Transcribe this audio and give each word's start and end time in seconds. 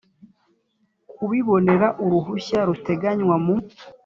kubibonera 1.13 1.87
uruhushya 2.03 2.59
ruteganywa 2.67 3.35
mu 3.45 3.55